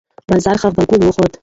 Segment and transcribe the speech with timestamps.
[0.29, 1.31] بازار ښه غبرګون وښود.